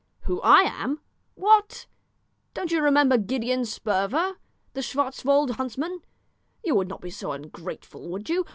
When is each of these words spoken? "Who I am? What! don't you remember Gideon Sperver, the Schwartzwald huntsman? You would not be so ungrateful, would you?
"Who 0.21 0.41
I 0.41 0.61
am? 0.61 0.99
What! 1.35 1.85
don't 2.55 2.71
you 2.71 2.81
remember 2.81 3.19
Gideon 3.19 3.65
Sperver, 3.65 4.37
the 4.73 4.81
Schwartzwald 4.81 5.57
huntsman? 5.57 6.01
You 6.63 6.73
would 6.73 6.87
not 6.87 7.01
be 7.01 7.11
so 7.11 7.33
ungrateful, 7.33 8.09
would 8.09 8.27
you? 8.27 8.43